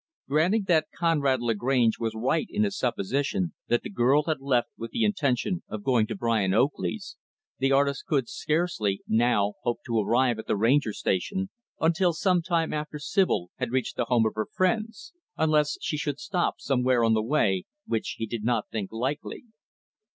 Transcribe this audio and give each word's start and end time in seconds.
Granting 0.27 0.63
that 0.63 0.87
Conrad 0.97 1.41
Lagrange 1.43 1.99
was 1.99 2.15
right 2.15 2.47
in 2.49 2.63
his 2.63 2.75
supposition 2.75 3.53
that 3.67 3.83
the 3.83 3.89
girl 3.91 4.23
had 4.23 4.41
left 4.41 4.69
with 4.75 4.89
the 4.89 5.03
intention 5.03 5.61
of 5.69 5.83
going 5.83 6.07
to 6.07 6.15
Brian 6.15 6.55
Oakley's, 6.55 7.17
the 7.59 7.71
artist 7.71 8.07
could 8.07 8.27
scarcely, 8.27 9.03
now, 9.07 9.53
hope 9.61 9.81
to 9.85 9.99
arrive 9.99 10.39
at 10.39 10.47
the 10.47 10.55
Ranger 10.57 10.91
Station 10.91 11.51
until 11.79 12.13
some 12.13 12.41
time 12.41 12.73
after 12.73 12.97
Sibyl 12.97 13.51
had 13.57 13.69
reached 13.71 13.95
the 13.95 14.05
home 14.05 14.25
of 14.25 14.33
her 14.33 14.47
friends 14.51 15.13
unless 15.37 15.77
she 15.81 15.97
should 15.97 16.19
stop 16.19 16.55
somewhere 16.57 17.03
on 17.03 17.13
the 17.13 17.21
way, 17.21 17.65
which 17.85 18.15
he 18.17 18.25
did 18.25 18.43
not 18.43 18.69
think 18.71 18.91
likely. 18.91 19.43